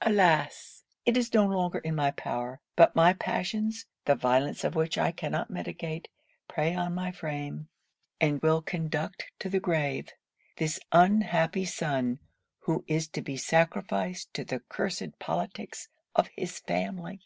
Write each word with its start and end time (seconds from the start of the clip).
Alas! 0.00 0.84
it 1.04 1.18
is 1.18 1.34
no 1.34 1.44
longer 1.44 1.80
in 1.80 1.94
my 1.94 2.10
power. 2.12 2.62
But 2.76 2.96
my 2.96 3.12
passions, 3.12 3.84
the 4.06 4.14
violence 4.14 4.64
of 4.64 4.74
which 4.74 4.96
I 4.96 5.12
cannot 5.12 5.50
mitigate, 5.50 6.08
prey 6.48 6.74
on 6.74 6.94
my 6.94 7.12
frame, 7.12 7.68
and 8.22 8.40
will 8.40 8.62
conduct 8.62 9.26
to 9.40 9.50
the 9.50 9.60
grave, 9.60 10.08
this 10.56 10.80
unhappy 10.92 11.66
son, 11.66 12.20
who 12.60 12.84
is 12.86 13.06
to 13.08 13.20
be 13.20 13.36
sacrificed 13.36 14.32
to 14.32 14.46
the 14.46 14.60
cursed 14.60 15.18
politics 15.18 15.88
of 16.16 16.30
his 16.34 16.58
family. 16.60 17.20